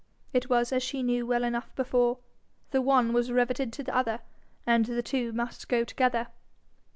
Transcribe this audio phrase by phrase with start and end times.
[0.33, 2.17] it was as she knew well enough before
[2.71, 4.19] the one was riveted to the other,
[4.65, 6.25] and the two must go together.